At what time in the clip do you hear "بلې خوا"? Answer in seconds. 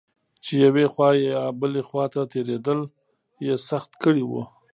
1.59-2.05